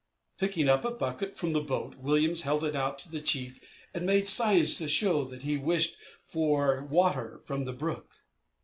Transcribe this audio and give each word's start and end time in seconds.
Picking 0.39 0.67
up 0.67 0.83
a 0.83 0.89
bucket 0.89 1.37
from 1.37 1.53
the 1.53 1.61
boat, 1.61 1.93
Williams 1.97 2.41
held 2.41 2.63
it 2.63 2.75
out 2.75 2.97
to 2.97 3.11
the 3.11 3.21
chief 3.21 3.59
and 3.93 4.03
made 4.03 4.27
signs 4.27 4.79
to 4.79 4.87
show 4.87 5.23
that 5.25 5.43
he 5.43 5.57
wished 5.57 5.95
for 6.23 6.83
water 6.85 7.37
from 7.45 7.65
the 7.65 7.73
brook. 7.73 8.11